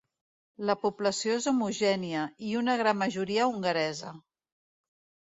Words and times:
La 0.67 0.75
població 0.83 1.33
és 1.41 1.45
homogènia, 1.51 2.23
i 2.51 2.53
una 2.61 2.75
gran 2.79 2.99
majoria 3.01 3.45
hongaresa. 3.51 4.15